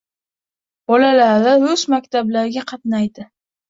Bolalari 0.93 1.55
rus 1.67 1.87
maktablarga 1.97 2.69
qatnaydi. 2.75 3.33